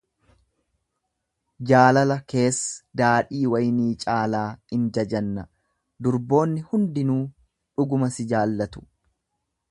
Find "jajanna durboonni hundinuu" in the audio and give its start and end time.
4.99-7.21